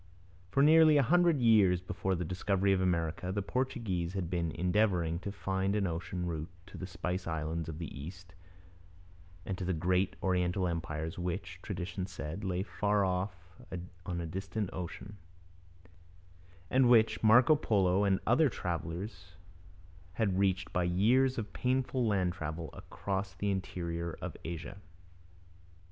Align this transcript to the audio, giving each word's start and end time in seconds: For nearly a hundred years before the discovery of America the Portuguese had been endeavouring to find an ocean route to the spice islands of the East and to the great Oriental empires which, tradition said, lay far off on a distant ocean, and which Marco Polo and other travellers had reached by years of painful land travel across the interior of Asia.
For 0.49 0.63
nearly 0.63 0.97
a 0.97 1.03
hundred 1.03 1.39
years 1.41 1.79
before 1.79 2.15
the 2.15 2.25
discovery 2.25 2.73
of 2.73 2.81
America 2.81 3.31
the 3.31 3.43
Portuguese 3.43 4.13
had 4.13 4.31
been 4.31 4.49
endeavouring 4.53 5.19
to 5.19 5.31
find 5.31 5.75
an 5.75 5.85
ocean 5.85 6.25
route 6.25 6.49
to 6.65 6.77
the 6.79 6.87
spice 6.87 7.27
islands 7.27 7.69
of 7.69 7.77
the 7.77 7.95
East 7.95 8.33
and 9.45 9.55
to 9.59 9.63
the 9.63 9.75
great 9.75 10.15
Oriental 10.23 10.67
empires 10.67 11.19
which, 11.19 11.59
tradition 11.61 12.07
said, 12.07 12.43
lay 12.43 12.63
far 12.63 13.05
off 13.05 13.35
on 14.03 14.19
a 14.19 14.25
distant 14.25 14.71
ocean, 14.73 15.17
and 16.71 16.89
which 16.89 17.21
Marco 17.21 17.55
Polo 17.55 18.03
and 18.03 18.19
other 18.25 18.49
travellers 18.49 19.33
had 20.13 20.39
reached 20.39 20.73
by 20.73 20.81
years 20.83 21.37
of 21.37 21.53
painful 21.53 22.07
land 22.07 22.33
travel 22.33 22.71
across 22.73 23.35
the 23.35 23.51
interior 23.51 24.17
of 24.19 24.35
Asia. 24.43 24.77